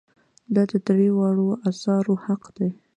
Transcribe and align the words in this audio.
دا 0.55 0.63
د 0.71 0.73
دریو 0.85 1.15
واړو 1.17 1.47
آثارو 1.69 2.13
حق 2.25 2.43
دی. 2.57 2.69